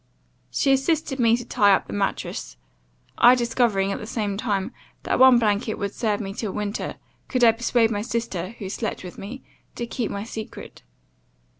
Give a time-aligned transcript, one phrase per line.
[0.49, 2.57] She assisted me to tie up the mattrass;
[3.19, 4.71] I discovering, at the same time,
[5.03, 6.95] that one blanket would serve me till winter,
[7.27, 9.43] could I persuade my sister, who slept with me,
[9.75, 10.81] to keep my secret.